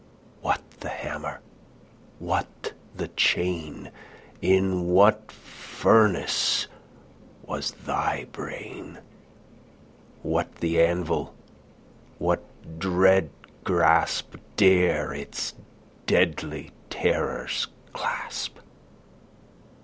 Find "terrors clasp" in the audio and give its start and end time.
16.89-18.57